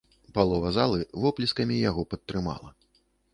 Палова 0.37 0.71
залы 0.77 0.99
воплескамі 1.25 1.77
яго 1.89 2.07
падтрымала. 2.15 2.69